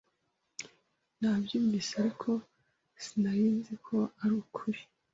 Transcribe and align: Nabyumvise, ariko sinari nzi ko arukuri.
Nabyumvise, 1.19 1.91
ariko 2.01 2.29
sinari 3.03 3.45
nzi 3.57 3.73
ko 3.85 3.97
arukuri. 4.23 4.81